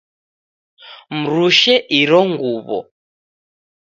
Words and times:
Mrushe 1.19 1.75
iro 1.99 2.19
nguw'o 2.29 2.79